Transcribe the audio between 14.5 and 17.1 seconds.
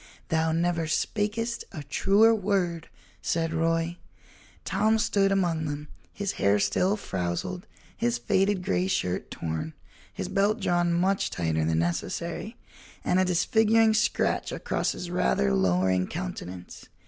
across his rather lowering countenance.